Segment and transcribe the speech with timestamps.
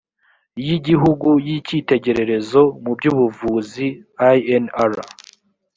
[0.65, 3.87] y igihugu y icyitegererezo mu by ubuvuzi
[4.39, 4.95] lnr